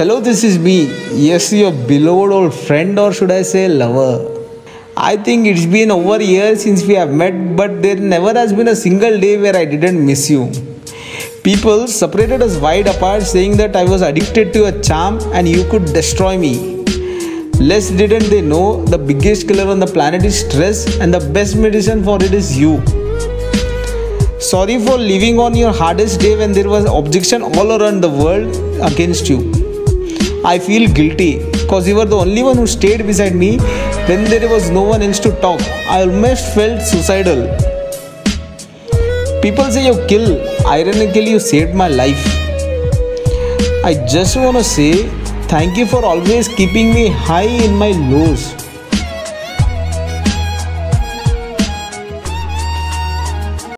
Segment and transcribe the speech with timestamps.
[0.00, 0.76] Hello, this is me.
[1.12, 4.46] Yes, your beloved old friend, or should I say lover.
[4.96, 8.54] I think it's been over a year since we have met, but there never has
[8.54, 10.50] been a single day where I didn't miss you.
[11.44, 15.68] People separated us wide apart, saying that I was addicted to a charm and you
[15.68, 16.82] could destroy me.
[17.60, 21.56] Less didn't they know the biggest killer on the planet is stress, and the best
[21.56, 22.82] medicine for it is you.
[24.40, 28.56] Sorry for living on your hardest day when there was objection all around the world
[28.90, 29.69] against you.
[30.42, 33.58] I feel guilty because you were the only one who stayed beside me
[34.08, 35.60] when there was no one else to talk.
[35.86, 37.42] I almost felt suicidal.
[39.42, 42.24] People say you kill, ironically, you saved my life.
[43.84, 45.08] I just want to say
[45.48, 48.59] thank you for always keeping me high in my lows.